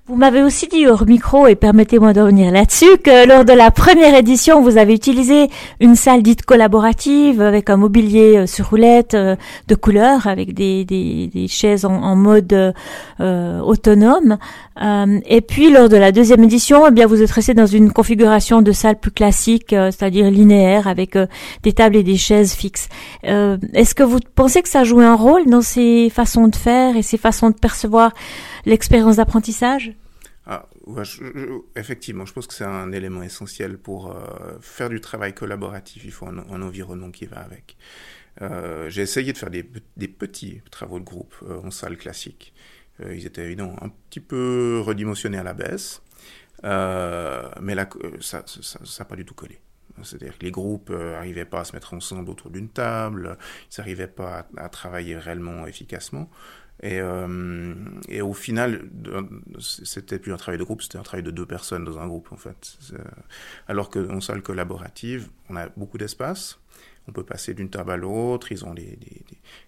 Vous 0.10 0.16
m'avez 0.16 0.42
aussi 0.42 0.66
dit 0.66 0.88
hors 0.88 1.06
micro, 1.06 1.46
et 1.46 1.54
permettez-moi 1.54 2.14
de 2.14 2.22
revenir 2.22 2.52
là-dessus, 2.52 2.98
que 2.98 3.28
lors 3.28 3.46
de 3.46 3.54
la 3.54 3.70
première 3.70 4.16
édition, 4.16 4.60
vous 4.60 4.78
avez 4.78 4.96
utilisé 4.96 5.50
une 5.80 5.96
salle 5.96 6.24
dite 6.24 6.42
collaborative 6.42 7.44
avec 7.44 7.70
un 7.70 7.78
mobilier 7.78 8.38
euh, 8.38 8.48
sur 8.48 8.72
roulette 8.72 9.14
euh, 9.14 9.36
de 9.68 9.76
couleur, 9.76 10.26
avec 10.26 10.56
des, 10.56 10.84
des, 10.84 11.30
des 11.32 11.48
chaises 11.48 11.86
en, 11.86 11.94
en 11.94 12.16
mode 12.16 12.74
euh, 13.20 13.60
autonome. 13.60 14.40
Euh, 14.82 15.20
et 15.28 15.42
puis 15.42 15.70
lors 15.70 15.90
de 15.90 15.98
la 15.98 16.12
deuxième 16.12 16.44
édition, 16.44 16.88
eh 16.88 16.92
bien 16.92 17.06
vous 17.06 17.22
êtes 17.22 17.30
resté 17.30 17.54
dans 17.54 17.68
une 17.68 17.92
configuration 17.92 18.64
de 18.64 18.72
salle 18.72 19.00
plus 19.00 19.12
classique, 19.12 19.74
euh, 19.74 19.92
c'est-à-dire 19.92 20.32
linéaire, 20.32 20.88
avec 20.88 21.20
des 21.62 21.74
tables 21.74 21.96
et 21.96 22.04
des 22.04 22.18
chaises 22.18 22.54
fixes. 22.54 22.90
Est-ce 23.22 23.94
que 23.94 24.02
vous 24.02 24.18
pensez 24.34 24.64
que 24.64 24.70
ça 24.70 24.84
joue 24.84 25.02
un 25.02 25.14
rôle 25.14 25.46
dans 25.46 25.62
ces 25.62 26.10
façons 26.10 26.48
de 26.48 26.56
faire 26.56 26.98
et 26.98 27.04
ces 27.04 27.18
façons 27.20 27.52
de 27.52 27.56
percevoir 27.56 28.12
l'expérience 28.66 29.18
d'apprentissage? 29.18 29.99
Effectivement, 31.76 32.26
je 32.26 32.34
pense 32.34 32.48
que 32.48 32.54
c'est 32.54 32.66
un 32.66 32.92
élément 32.92 33.24
essentiel 33.24 33.78
pour 33.78 34.12
euh, 34.12 34.58
faire 34.62 34.90
du 34.90 35.02
travail 35.02 35.34
collaboratif. 35.34 36.04
Il 36.06 36.12
faut 36.12 36.28
un, 36.28 36.62
environnement 36.62 37.12
qui 37.12 37.26
va 37.26 37.40
avec. 37.40 37.78
Euh, 38.42 38.90
J'ai 38.90 39.02
essayé 39.02 39.34
de 39.34 39.38
faire 39.38 39.50
des, 39.50 39.64
petits 39.64 40.62
travaux 40.72 41.00
de 41.00 41.06
groupe 41.06 41.36
euh, 41.44 41.62
en 41.62 41.72
salle 41.72 41.98
classique. 41.98 42.54
Ils 43.02 43.26
étaient 43.26 43.46
évidemment 43.46 43.82
un 43.82 43.90
petit 44.10 44.20
peu 44.20 44.82
redimensionnés 44.86 45.38
à 45.38 45.44
la 45.44 45.54
baisse, 45.54 46.02
mais 46.64 47.76
ça 48.20 48.44
n'a 49.00 49.06
pas 49.06 49.16
du 49.16 49.24
tout 49.24 49.34
collé. 49.34 49.58
C'est-à-dire 50.04 50.38
que 50.38 50.44
les 50.44 50.52
groupes 50.52 50.90
n'arrivaient 50.90 51.46
pas 51.46 51.62
à 51.62 51.64
se 51.64 51.74
mettre 51.74 51.94
ensemble 51.94 52.30
autour 52.30 52.52
d'une 52.52 52.68
table, 52.68 53.38
ils 53.72 53.80
n'arrivaient 53.80 54.08
pas 54.08 54.46
à, 54.58 54.68
travailler 54.68 55.18
réellement 55.18 55.66
efficacement. 55.66 56.30
Et, 56.82 57.00
euh, 57.02 57.76
et 58.08 58.22
au 58.22 58.34
final, 58.34 58.90
c'était 59.60 60.20
plus 60.20 60.34
un 60.34 60.38
travail 60.38 60.58
de 60.58 60.64
groupe, 60.64 60.82
c'était 60.82 60.98
un 60.98 61.04
travail 61.04 61.24
de 61.24 61.32
deux 61.32 61.46
personnes 61.46 61.84
dans 61.84 62.00
un 62.00 62.08
groupe 62.08 62.32
en 62.32 62.38
fait. 62.38 62.78
Alors 63.68 63.90
qu'en 63.90 64.22
salle 64.22 64.42
collaborative, 64.42 65.30
on 65.50 65.56
a 65.58 65.68
beaucoup 65.70 65.98
d'espace, 65.98 66.60
on 67.08 67.12
peut 67.12 67.24
passer 67.24 67.54
d'une 67.54 67.70
table 67.70 67.92
à 67.92 67.98
l'autre, 67.98 68.52
ils 68.52 68.64
ont 68.64 68.74
des, 68.74 68.96
des, 68.96 69.24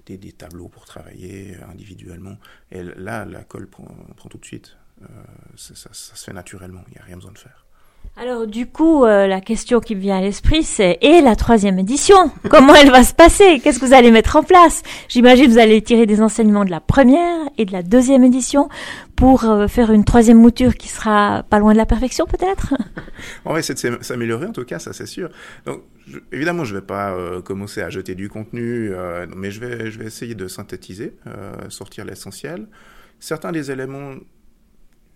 des, 0.05 0.17
des, 0.17 0.31
tableaux 0.31 0.69
pour 0.69 0.85
travailler 0.85 1.57
individuellement. 1.69 2.37
Et 2.71 2.83
là, 2.83 3.25
la 3.25 3.43
colle 3.43 3.67
prend, 3.67 3.93
prend 4.15 4.29
tout 4.29 4.37
de 4.37 4.45
suite. 4.45 4.77
ça, 5.55 5.75
ça, 5.75 5.93
se 5.93 6.23
fait 6.23 6.33
naturellement, 6.33 6.83
il 6.87 6.93
n'y 6.93 6.99
a 6.99 7.03
rien 7.03 7.17
besoin 7.17 7.33
de 7.33 7.39
faire. 7.39 7.65
Alors 8.17 8.45
du 8.45 8.67
coup, 8.67 9.05
euh, 9.05 9.25
la 9.25 9.39
question 9.39 9.79
qui 9.79 9.95
me 9.95 10.01
vient 10.01 10.17
à 10.17 10.21
l'esprit, 10.21 10.63
c'est 10.63 10.97
et 11.01 11.21
la 11.21 11.37
troisième 11.37 11.79
édition 11.79 12.29
Comment 12.49 12.75
elle 12.75 12.91
va 12.91 13.05
se 13.05 13.13
passer? 13.13 13.61
Qu'est-ce 13.63 13.79
que 13.79 13.85
vous 13.85 13.93
allez 13.93 14.11
mettre 14.11 14.35
en 14.35 14.43
place? 14.43 14.83
J'imagine 15.07 15.49
vous 15.49 15.57
allez 15.57 15.81
tirer 15.81 16.05
des 16.05 16.21
enseignements 16.21 16.65
de 16.65 16.71
la 16.71 16.81
première 16.81 17.39
et 17.57 17.63
de 17.63 17.71
la 17.71 17.83
deuxième 17.83 18.25
édition 18.25 18.67
pour 19.15 19.45
euh, 19.45 19.67
faire 19.67 19.91
une 19.91 20.03
troisième 20.03 20.39
mouture 20.39 20.75
qui 20.75 20.89
sera 20.89 21.43
pas 21.49 21.57
loin 21.57 21.71
de 21.71 21.77
la 21.77 21.85
perfection, 21.85 22.25
peut-être? 22.25 22.73
On 23.45 23.53
va 23.53 23.59
essayer 23.59 23.89
de 23.89 24.03
s'améliorer, 24.03 24.47
en 24.47 24.51
tout 24.51 24.65
cas, 24.65 24.79
ça 24.79 24.91
c'est 24.91 25.05
sûr. 25.05 25.29
Évidemment, 26.33 26.65
je 26.65 26.75
vais 26.75 26.81
pas 26.81 27.13
euh, 27.13 27.41
commencer 27.41 27.81
à 27.81 27.89
jeter 27.89 28.13
du 28.13 28.27
contenu, 28.27 28.91
mais 29.35 29.51
je 29.51 29.61
vais 29.61 30.05
essayer 30.05 30.35
de 30.35 30.47
synthétiser, 30.49 31.15
sortir 31.69 32.03
l'essentiel. 32.03 32.67
Certains 33.19 33.53
des 33.53 33.71
éléments 33.71 34.15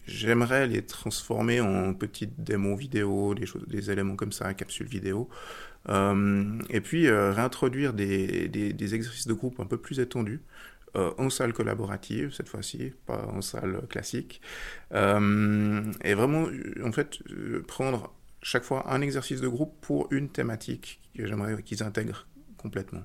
J'aimerais 0.07 0.67
les 0.67 0.83
transformer 0.83 1.62
en 1.62 1.93
petites 1.93 2.43
démos 2.43 2.79
vidéo, 2.79 3.33
des, 3.33 3.45
choses, 3.45 3.65
des 3.67 3.89
éléments 3.89 4.15
comme 4.15 4.31
ça, 4.31 4.53
capsules 4.53 4.88
vidéo. 4.88 5.29
Euh, 5.89 6.59
et 6.69 6.81
puis 6.81 7.07
euh, 7.07 7.31
réintroduire 7.31 7.93
des, 7.93 8.47
des, 8.47 8.95
exercices 8.95 9.27
de 9.27 9.33
groupe 9.33 9.59
un 9.59 9.65
peu 9.65 9.77
plus 9.77 10.00
étendus 10.00 10.41
euh, 10.95 11.12
en 11.19 11.29
salle 11.29 11.53
collaborative 11.53 12.33
cette 12.33 12.50
fois-ci, 12.50 12.93
pas 13.05 13.27
en 13.27 13.41
salle 13.41 13.81
classique. 13.88 14.41
et 14.91 16.13
vraiment, 16.13 16.47
en 16.83 16.91
fait, 16.91 17.19
prendre 17.67 18.13
chaque 18.41 18.63
fois 18.63 18.91
un 18.93 19.01
exercice 19.01 19.41
de 19.41 19.47
groupe 19.47 19.74
pour 19.81 20.07
une 20.12 20.29
thématique 20.29 21.01
que 21.15 21.25
j'aimerais 21.25 21.62
qu'ils 21.63 21.83
intègrent 21.83 22.27
complètement. 22.57 23.03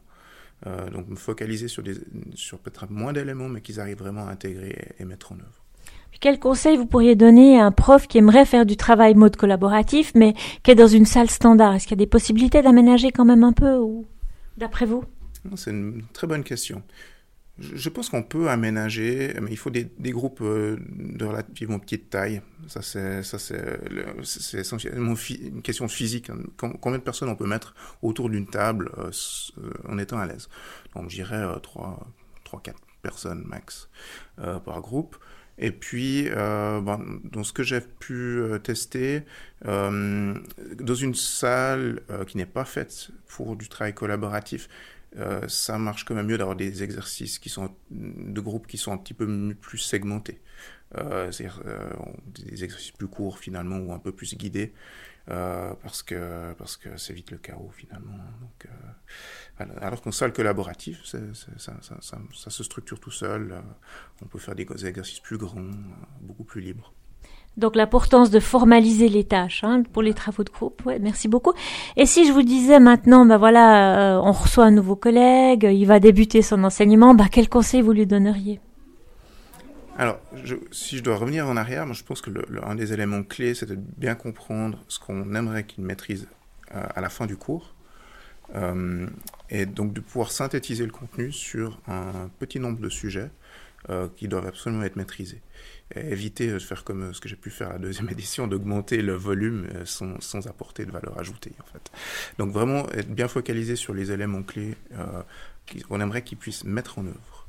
donc 0.93 1.09
me 1.09 1.17
focaliser 1.17 1.69
sur, 1.69 1.83
des, 1.83 1.95
sur 2.35 2.59
peut-être 2.59 2.91
moins 2.91 3.13
d'éléments, 3.13 3.49
mais 3.49 3.63
qu'ils 3.63 3.81
arrivent 3.81 3.99
vraiment 3.99 4.29
à 4.29 4.31
intégrer 4.31 4.95
et 4.99 5.05
mettre 5.05 5.33
en 5.33 5.37
œuvre. 5.37 5.65
Quel 6.21 6.39
conseil 6.39 6.77
vous 6.77 6.87
pourriez 6.87 7.15
donner 7.15 7.59
à 7.59 7.65
un 7.65 7.73
prof 7.73 8.07
qui 8.07 8.19
aimerait 8.19 8.45
faire 8.45 8.67
du 8.67 8.77
travail 8.77 9.15
mode 9.15 9.37
collaboratif, 9.37 10.13
mais 10.15 10.35
qui 10.63 10.71
est 10.71 10.75
dans 10.75 10.87
une 10.87 11.07
salle 11.07 11.31
standard? 11.31 11.75
Est-ce 11.75 11.85
qu'il 11.87 11.97
y 11.97 12.01
a 12.01 12.05
des 12.05 12.11
possibilités 12.11 12.61
d'aménager 12.63 13.11
quand 13.11 13.25
même 13.25 13.45
un 13.45 13.53
peu, 13.53 13.77
ou 13.79 14.05
d'après 14.59 14.85
vous? 14.85 15.05
C'est 15.57 15.71
une 15.71 16.03
très 16.13 16.27
bonne 16.27 16.45
question. 16.45 16.83
Je 17.59 17.89
pense 17.91 18.09
qu'on 18.09 18.23
peut 18.23 18.49
aménager, 18.49 19.35
mais 19.41 19.51
il 19.51 19.57
faut 19.57 19.71
des, 19.71 19.91
groupes 20.13 20.41
euh, 20.41 20.79
de 20.89 21.25
relativement 21.27 21.79
petite 21.79 22.09
taille. 22.09 22.41
Ça, 22.69 22.81
c'est, 22.81 23.23
ça, 23.23 23.39
c'est, 23.39 24.59
essentiellement 24.59 25.15
une 25.15 25.61
question 25.61 25.87
physique. 25.87 26.31
Combien 26.57 26.99
de 26.99 27.05
personnes 27.05 27.29
on 27.29 27.37
peut 27.37 27.47
mettre 27.47 27.75
autour 28.01 28.31
d'une 28.31 28.47
table 28.47 28.91
euh, 28.97 29.11
euh, 29.59 29.73
en 29.89 29.99
étant 29.99 30.19
à 30.19 30.27
l'aise? 30.27 30.49
Donc, 30.95 31.11
je 31.11 31.17
dirais 31.17 31.45
3, 31.63 32.07
3, 32.45 32.61
4 32.63 32.79
personnes 33.03 33.45
max 33.47 33.89
par 34.37 34.81
groupe. 34.81 35.17
Et 35.63 35.73
puis, 35.73 36.27
euh, 36.31 36.81
bon, 36.81 37.21
dans 37.25 37.45
ce 37.45 37.53
que 37.53 37.63
j'ai 37.63 37.83
pu 37.83 38.15
euh, 38.15 38.59
tester, 38.59 39.23
euh, 39.67 40.35
dans 40.81 40.95
une 40.95 41.15
salle 41.15 42.01
qui 42.27 42.39
n'est 42.39 42.47
pas 42.47 42.65
faite 42.65 43.11
pour 43.27 43.57
du 43.57 43.69
travail 43.69 43.95
collaboratif, 43.95 44.69
ça 45.49 45.77
marche 45.77 46.05
quand 46.05 46.15
même 46.15 46.29
mieux 46.29 46.39
d'avoir 46.39 46.57
des 46.57 46.85
exercices 46.85 47.41
qui 47.41 47.49
sont 47.49 47.75
de 47.91 48.41
groupes 48.41 48.69
qui 48.69 48.79
sont 48.79 48.93
un 48.93 48.97
petit 48.97 49.13
peu 49.13 49.55
plus 49.61 49.79
segmentés. 49.79 50.41
C'est-à-dire 50.95 51.63
des 52.27 52.63
exercices 52.63 52.93
plus 52.93 53.09
courts 53.09 53.41
finalement 53.41 53.79
ou 53.79 53.93
un 53.93 53.99
peu 53.99 54.13
plus 54.13 54.37
guidés. 54.37 54.73
Euh, 55.31 55.73
parce 55.83 56.03
que 56.03 56.53
parce 56.55 56.77
que 56.77 56.97
c'est 56.97 57.13
vite 57.13 57.31
le 57.31 57.39
chaos 57.39 57.71
finalement. 57.73 58.17
Donc, 58.41 58.67
euh, 58.67 59.65
alors 59.81 60.01
qu'en 60.01 60.11
salle 60.11 60.33
collaborative, 60.33 60.99
ça, 61.05 61.19
ça, 61.57 61.73
ça, 61.83 62.19
ça, 62.35 62.51
se 62.51 62.65
structure 62.65 62.99
tout 62.99 63.13
seul. 63.13 63.53
Euh, 63.53 63.61
on 64.23 64.27
peut 64.27 64.39
faire 64.39 64.55
des 64.55 64.67
exercices 64.87 65.21
plus 65.21 65.39
grands, 65.39 65.71
beaucoup 66.23 66.45
plus 66.45 66.61
libres. 66.61 66.93
Donc 67.57 67.77
l'importance 67.77 68.31
de 68.31 68.41
formaliser 68.41 69.09
les 69.09 69.25
tâches 69.25 69.63
hein, 69.63 69.83
pour 69.93 70.03
les 70.03 70.15
travaux 70.15 70.43
de 70.43 70.51
groupe. 70.51 70.85
Ouais, 70.85 70.99
merci 70.99 71.29
beaucoup. 71.29 71.53
Et 71.97 72.07
si 72.07 72.27
je 72.27 72.33
vous 72.33 72.43
disais 72.43 72.81
maintenant, 72.81 73.25
ben 73.25 73.37
voilà, 73.37 74.21
on 74.25 74.33
reçoit 74.33 74.65
un 74.65 74.71
nouveau 74.71 74.97
collègue, 74.97 75.69
il 75.71 75.85
va 75.85 76.01
débuter 76.01 76.43
son 76.43 76.65
enseignement, 76.65 77.15
ben 77.15 77.29
quel 77.31 77.49
conseil 77.49 77.83
vous 77.83 77.93
lui 77.93 78.07
donneriez? 78.07 78.61
Alors, 80.01 80.19
si 80.73 80.97
je 80.97 81.03
dois 81.03 81.17
revenir 81.17 81.47
en 81.47 81.59
arrière, 81.59 81.85
moi 81.85 81.95
je 81.95 82.03
pense 82.03 82.23
que 82.23 82.31
le, 82.31 82.43
un 82.65 82.75
des 82.75 82.95
éléments 82.95 83.23
clés, 83.23 83.53
c'est 83.53 83.67
de 83.67 83.75
bien 83.75 84.15
comprendre 84.15 84.83
ce 84.89 84.99
qu'on 84.99 85.35
aimerait 85.35 85.65
qu'il 85.65 85.85
maîtrise 85.85 86.27
euh, 86.75 86.83
à 86.95 87.03
la 87.03 87.11
fin 87.11 87.27
du 87.27 87.37
cours, 87.37 87.75
euh, 88.55 89.07
et 89.51 89.67
donc 89.67 89.93
de 89.93 90.01
pouvoir 90.01 90.33
synthétiser 90.33 90.87
le 90.87 90.91
contenu 90.91 91.33
sur 91.33 91.79
un 91.87 92.31
petit 92.39 92.59
nombre 92.59 92.81
de 92.81 92.89
sujets 92.89 93.31
euh, 93.91 94.09
qui 94.17 94.27
doivent 94.27 94.47
absolument 94.47 94.85
être 94.85 94.97
maîtrisés. 94.97 95.43
Et 95.95 96.13
éviter 96.13 96.51
de 96.51 96.59
faire 96.59 96.83
comme 96.83 97.13
ce 97.13 97.21
que 97.21 97.29
j'ai 97.29 97.37
pu 97.37 97.51
faire 97.51 97.69
à 97.69 97.73
la 97.75 97.79
deuxième 97.81 98.09
édition, 98.11 98.47
d'augmenter 98.47 99.03
le 99.03 99.13
volume 99.13 99.69
sans, 99.85 100.19
sans, 100.23 100.47
apporter 100.47 100.87
de 100.87 100.93
valeur 100.93 101.19
ajoutée 101.19 101.53
en 101.61 101.67
fait. 101.71 101.93
Donc 102.39 102.53
vraiment 102.53 102.89
être 102.93 103.15
bien 103.15 103.29
focalisé 103.29 103.77
sur 103.77 103.93
les 103.93 104.13
éléments 104.13 104.45
clés 104.45 104.79
qu'on 105.87 106.01
aimerait 106.01 106.23
qu'ils 106.23 106.39
puissent 106.39 106.65
mettre 106.65 106.99
en 106.99 107.07
œuvre. 107.07 107.40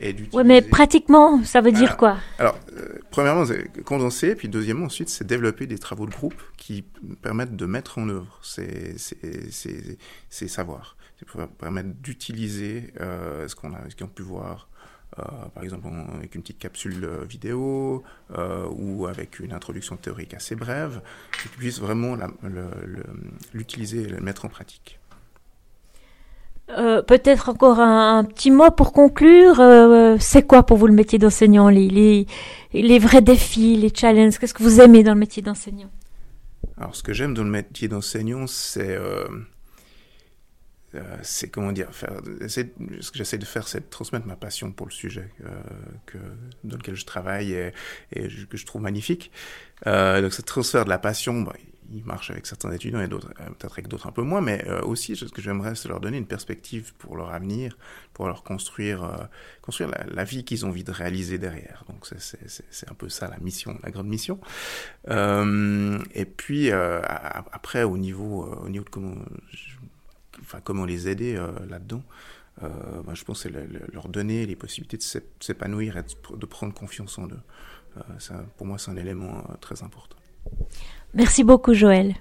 Oui, 0.00 0.44
mais 0.44 0.62
pratiquement, 0.62 1.44
ça 1.44 1.60
veut 1.60 1.72
dire 1.72 1.96
quoi? 1.96 2.18
Alors, 2.38 2.58
euh, 2.76 2.98
premièrement, 3.10 3.44
c'est 3.44 3.82
condenser, 3.82 4.34
puis 4.34 4.48
deuxièmement, 4.48 4.86
ensuite, 4.86 5.08
c'est 5.08 5.26
développer 5.26 5.66
des 5.66 5.78
travaux 5.78 6.06
de 6.06 6.12
groupe 6.12 6.40
qui 6.56 6.84
permettent 7.22 7.56
de 7.56 7.66
mettre 7.66 7.98
en 7.98 8.08
œuvre 8.08 8.38
ces, 8.42 8.96
ces, 8.98 9.98
ces, 10.30 10.48
savoirs, 10.48 10.96
pour 11.26 11.46
permettre 11.48 11.88
d'utiliser 12.00 12.92
euh, 13.00 13.48
ce 13.48 13.56
qu'on 13.56 13.72
a, 13.72 13.78
ce 13.88 13.96
qu'on 13.96 14.04
a 14.04 14.08
pu 14.08 14.22
voir. 14.22 14.68
Euh, 15.18 15.22
par 15.54 15.64
exemple 15.64 15.88
avec 16.14 16.34
une 16.34 16.42
petite 16.42 16.58
capsule 16.58 17.08
vidéo 17.26 18.04
ou 18.70 19.06
avec 19.06 19.40
une 19.40 19.54
introduction 19.54 19.96
théorique 19.96 20.34
assez 20.34 20.54
brève, 20.54 21.00
et 21.34 21.42
qu'ils 21.42 21.50
puissent 21.52 21.80
vraiment 21.80 22.16
l'utiliser 23.52 24.02
et 24.02 24.08
le 24.08 24.20
mettre 24.20 24.44
en 24.44 24.48
pratique. 24.48 25.00
Euh, 26.76 27.00
peut-être 27.02 27.48
encore 27.48 27.80
un, 27.80 28.24
petit 28.24 28.50
mot 28.50 28.70
pour 28.70 28.92
conclure. 28.92 29.60
Euh, 29.60 30.16
c'est 30.20 30.46
quoi 30.46 30.64
pour 30.64 30.76
vous 30.76 30.86
le 30.86 30.92
métier 30.92 31.18
d'enseignant 31.18 31.68
les, 31.70 31.88
les, 31.88 32.26
les, 32.74 32.98
vrais 32.98 33.22
défis, 33.22 33.76
les 33.76 33.92
challenges? 33.94 34.38
Qu'est-ce 34.38 34.54
que 34.54 34.62
vous 34.62 34.80
aimez 34.80 35.02
dans 35.02 35.14
le 35.14 35.20
métier 35.20 35.42
d'enseignant? 35.42 35.90
Alors, 36.76 36.94
ce 36.94 37.02
que 37.02 37.12
j'aime 37.12 37.32
dans 37.32 37.44
le 37.44 37.50
métier 37.50 37.88
d'enseignant, 37.88 38.46
c'est 38.46 38.94
euh, 38.96 39.26
c'est 41.22 41.48
comment 41.48 41.72
dire 41.72 41.92
faire, 41.92 42.20
ce 42.48 43.10
que 43.10 43.18
j'essaie 43.18 43.38
de 43.38 43.44
faire, 43.44 43.66
c'est 43.66 43.80
de 43.80 43.90
transmettre 43.90 44.26
ma 44.26 44.36
passion 44.36 44.72
pour 44.72 44.86
le 44.86 44.92
sujet 44.92 45.30
que, 46.06 46.18
dans 46.64 46.76
lequel 46.76 46.96
je 46.96 47.04
travaille 47.04 47.52
et, 47.52 47.72
et 48.12 48.28
que 48.48 48.56
je 48.56 48.66
trouve 48.66 48.82
magnifique. 48.82 49.30
donc, 49.84 50.32
ce 50.32 50.42
transfert 50.42 50.84
de 50.84 50.90
la 50.90 50.98
passion, 50.98 51.42
bah, 51.42 51.52
il 51.92 52.04
marche 52.04 52.30
avec 52.30 52.46
certains 52.46 52.70
étudiants 52.72 53.00
et 53.00 53.08
d'autres, 53.08 53.32
euh, 53.40 53.46
peut-être 53.46 53.72
avec 53.72 53.88
d'autres 53.88 54.06
un 54.06 54.12
peu 54.12 54.22
moins, 54.22 54.40
mais 54.40 54.64
euh, 54.66 54.82
aussi 54.82 55.16
ce 55.16 55.24
que 55.26 55.40
j'aimerais, 55.40 55.74
c'est 55.74 55.88
leur 55.88 56.00
donner 56.00 56.18
une 56.18 56.26
perspective 56.26 56.94
pour 56.94 57.16
leur 57.16 57.32
avenir, 57.32 57.76
pour 58.12 58.26
leur 58.26 58.42
construire, 58.42 59.04
euh, 59.04 59.86
la, 60.12 60.24
vie 60.24 60.44
qu'ils 60.44 60.66
ont 60.66 60.68
envie 60.68 60.84
de 60.84 60.92
réaliser 60.92 61.38
derrière. 61.38 61.84
Donc 61.88 62.06
c'est 62.06 62.90
un 62.90 62.94
peu 62.94 63.08
ça 63.08 63.28
la 63.28 63.38
mission, 63.38 63.78
la 63.82 63.90
grande 63.90 64.08
mission. 64.08 64.40
et 65.08 66.24
puis 66.24 66.70
après, 66.70 67.82
au 67.82 67.98
niveau, 67.98 68.44
au 68.64 68.68
niveau 68.68 68.84
de 68.84 68.90
comment, 68.90 69.14
enfin 70.40 70.60
comment 70.62 70.84
les 70.84 71.08
aider 71.08 71.38
là-dedans. 71.68 72.02
Ben, 72.60 73.14
je 73.14 73.24
pense 73.24 73.42
c'est 73.42 73.52
leur 73.92 74.08
donner 74.08 74.46
les 74.46 74.56
possibilités 74.56 74.96
de 74.96 75.22
s'épanouir 75.40 75.98
et 75.98 76.02
de 76.02 76.46
prendre 76.46 76.72
confiance 76.72 77.18
en 77.18 77.26
eux. 77.28 77.42
Pour 78.56 78.66
moi, 78.66 78.78
c'est 78.78 78.90
un 78.90 78.96
élément 78.96 79.44
très 79.60 79.82
important. 79.82 80.16
Merci 81.18 81.42
beaucoup 81.42 81.74
Joël. 81.74 82.14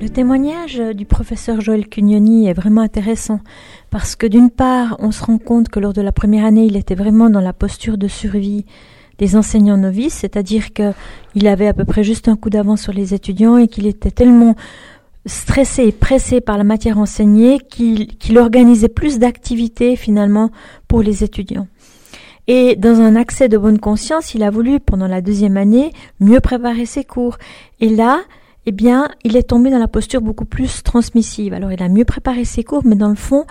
Le 0.00 0.08
témoignage 0.08 0.82
du 0.96 1.06
professeur 1.06 1.60
Joël 1.60 1.86
Cugnoni 1.88 2.48
est 2.48 2.52
vraiment 2.52 2.80
intéressant 2.80 3.38
parce 3.90 4.16
que 4.16 4.26
d'une 4.26 4.50
part, 4.50 4.96
on 4.98 5.12
se 5.12 5.22
rend 5.22 5.38
compte 5.38 5.68
que 5.68 5.78
lors 5.78 5.92
de 5.92 6.02
la 6.02 6.10
première 6.10 6.44
année, 6.44 6.64
il 6.64 6.76
était 6.76 6.96
vraiment 6.96 7.30
dans 7.30 7.40
la 7.40 7.52
posture 7.52 7.98
de 7.98 8.08
survie 8.08 8.66
des 9.18 9.36
enseignants 9.36 9.76
novices, 9.76 10.14
c'est-à-dire 10.14 10.72
qu'il 10.72 11.46
avait 11.46 11.68
à 11.68 11.72
peu 11.72 11.84
près 11.84 12.02
juste 12.02 12.26
un 12.26 12.34
coup 12.34 12.50
d'avance 12.50 12.82
sur 12.82 12.92
les 12.92 13.14
étudiants 13.14 13.58
et 13.58 13.68
qu'il 13.68 13.86
était 13.86 14.10
tellement 14.10 14.56
stressé 15.24 15.84
et 15.84 15.92
pressé 15.92 16.40
par 16.40 16.58
la 16.58 16.64
matière 16.64 16.98
enseignée 16.98 17.60
qu'il 17.60 18.38
organisait 18.38 18.88
plus 18.88 19.20
d'activités 19.20 19.94
finalement 19.94 20.50
pour 20.88 21.00
les 21.00 21.22
étudiants. 21.22 21.68
Et 22.46 22.76
dans 22.76 23.00
un 23.00 23.16
accès 23.16 23.48
de 23.48 23.56
bonne 23.56 23.78
conscience, 23.78 24.34
il 24.34 24.42
a 24.42 24.50
voulu, 24.50 24.80
pendant 24.80 25.06
la 25.06 25.20
deuxième 25.20 25.56
année, 25.56 25.92
mieux 26.20 26.40
préparer 26.40 26.86
ses 26.86 27.04
cours. 27.04 27.38
Et 27.80 27.88
là, 27.88 28.20
eh 28.66 28.72
bien, 28.72 29.08
il 29.24 29.36
est 29.36 29.44
tombé 29.44 29.70
dans 29.70 29.78
la 29.78 29.88
posture 29.88 30.20
beaucoup 30.20 30.44
plus 30.44 30.82
transmissive. 30.82 31.54
Alors, 31.54 31.72
il 31.72 31.82
a 31.82 31.88
mieux 31.88 32.04
préparé 32.04 32.44
ses 32.44 32.64
cours, 32.64 32.82
mais 32.84 32.96
dans 32.96 33.08
le 33.08 33.14
fond, 33.14 33.44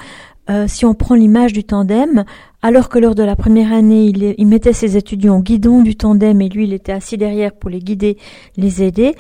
euh, 0.50 0.66
si 0.68 0.86
on 0.86 0.94
prend 0.94 1.16
l'image 1.16 1.54
du 1.54 1.64
tandem, 1.64 2.26
alors 2.62 2.90
que 2.90 3.00
lors 3.00 3.16
de 3.16 3.24
la 3.24 3.36
première 3.36 3.72
année, 3.72 4.06
il, 4.06 4.36
il, 4.38 4.48
mettait 4.48 4.74
ses 4.74 4.98
étudiants 4.98 5.38
au 5.38 5.42
guidon 5.42 5.82
du 5.82 5.96
tandem 5.96 6.42
et 6.42 6.50
lui, 6.50 6.66
il 6.66 6.74
était 6.74 6.92
assis 6.92 7.18
derrière 7.18 7.54
pour 7.54 7.70
les 7.70 7.80
guider, 7.80 8.18
les 8.58 8.84
aider, 8.84 9.16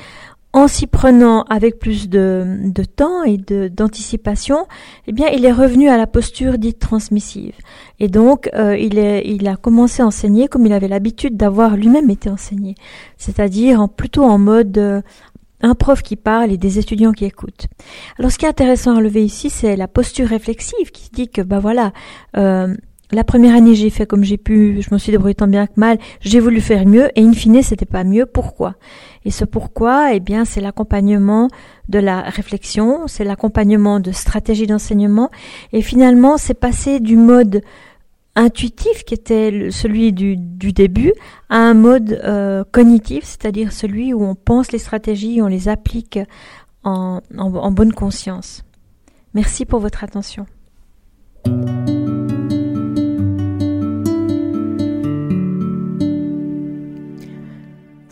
en 0.54 0.68
s'y 0.68 0.86
prenant 0.86 1.44
avec 1.50 1.80
plus 1.80 2.08
de, 2.10 2.60
de 2.64 2.84
temps 2.84 3.24
et 3.24 3.38
d'anticipation, 3.38 4.68
eh 5.08 5.12
bien, 5.12 5.28
il 5.30 5.46
est 5.46 5.52
revenu 5.52 5.90
à 5.90 5.98
la 5.98 6.06
posture 6.06 6.60
dite 6.60 6.78
transmissive. 6.78 7.56
Et 8.00 8.08
donc, 8.08 8.50
euh, 8.54 8.78
il, 8.78 9.00
est, 9.00 9.24
il 9.26 9.48
a 9.48 9.56
commencé 9.56 10.04
à 10.04 10.06
enseigner 10.06 10.48
comme 10.48 10.68
il 10.68 10.74
avait 10.74 10.88
l'habitude 10.88 11.38
d'avoir 11.38 11.76
lui-même 11.76 12.12
été 12.12 12.30
enseigné, 12.30 12.76
c'est-à-dire 13.18 13.82
en, 13.82 13.88
plutôt 13.88 14.24
en 14.24 14.38
mode 14.38 14.78
euh, 14.78 15.02
un 15.62 15.74
prof 15.74 16.04
qui 16.04 16.18
parle 16.18 16.52
et 16.52 16.58
des 16.58 16.78
étudiants 16.78 17.14
qui 17.14 17.26
écoutent. 17.26 17.66
Alors, 18.20 18.32
ce 18.32 18.38
qui 18.38 18.46
est 18.46 18.50
intéressant 18.50 18.92
à 18.92 18.98
relever 18.98 19.24
ici, 19.24 19.50
c'est 19.50 19.76
la 19.76 19.88
posture 19.88 20.28
réflexive 20.28 20.92
qui 20.92 21.10
dit 21.12 21.30
que, 21.30 21.42
bah 21.42 21.60
voilà, 21.60 21.94
euh, 22.38 22.76
la 23.14 23.24
première 23.24 23.56
année, 23.56 23.76
j'ai 23.76 23.90
fait 23.90 24.06
comme 24.06 24.24
j'ai 24.24 24.38
pu, 24.38 24.82
je 24.82 24.94
me 24.94 24.98
suis 24.98 25.12
débrouillé 25.12 25.36
tant 25.36 25.48
bien 25.48 25.68
que 25.68 25.74
mal, 25.78 25.98
j'ai 26.22 26.40
voulu 26.40 26.62
faire 26.62 26.86
mieux, 26.86 27.10
et 27.16 27.24
in 27.24 27.34
fine, 27.34 27.62
c'était 27.62 27.86
pas 27.86 28.04
mieux. 28.04 28.26
Pourquoi? 28.26 28.76
Et 29.26 29.32
ce 29.32 29.46
pourquoi, 29.46 30.14
eh 30.14 30.20
bien, 30.20 30.46
c'est 30.46 30.62
l'accompagnement 30.62 31.48
de 31.90 32.00
la 32.00 32.22
réflexion, 32.22 33.08
c'est 33.08 33.24
l'accompagnement 33.24 34.00
de 34.00 34.12
stratégies 34.12 34.68
d'enseignement, 34.68 35.30
et 35.72 35.82
finalement, 35.82 36.38
c'est 36.38 36.54
passé 36.54 37.00
du 37.00 37.16
mode 37.16 37.62
intuitif 38.36 39.04
qui 39.04 39.14
était 39.14 39.70
celui 39.70 40.12
du, 40.12 40.36
début 40.36 41.14
à 41.50 41.58
un 41.58 41.76
mode 41.76 42.20
euh, 42.24 42.64
cognitif, 42.72 43.26
c'est-à-dire 43.26 43.72
celui 43.72 44.14
où 44.14 44.24
on 44.24 44.34
pense 44.34 44.72
les 44.72 44.80
stratégies, 44.80 45.42
on 45.42 45.48
les 45.48 45.70
applique 45.70 46.20
en 46.84 47.22
bonne 47.72 47.94
conscience. 47.94 48.64
Merci 49.34 49.66
pour 49.66 49.80
votre 49.80 50.04
attention. 50.04 50.46